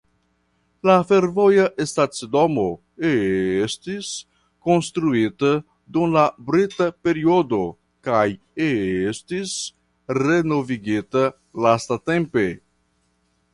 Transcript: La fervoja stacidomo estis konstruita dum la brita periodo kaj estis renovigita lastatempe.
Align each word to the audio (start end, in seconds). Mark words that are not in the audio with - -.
La 0.89 0.93
fervoja 1.09 1.65
stacidomo 1.89 2.63
estis 3.09 4.07
konstruita 4.69 5.51
dum 5.97 6.15
la 6.17 6.25
brita 6.49 6.87
periodo 7.09 7.61
kaj 8.09 8.25
estis 8.71 9.55
renovigita 10.23 11.27
lastatempe. 11.67 12.49